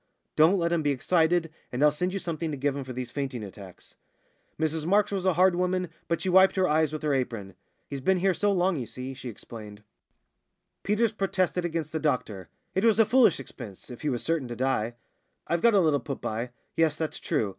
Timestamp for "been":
8.01-8.17